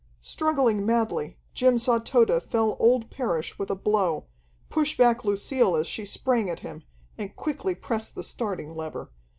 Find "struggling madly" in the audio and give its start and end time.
0.23-1.37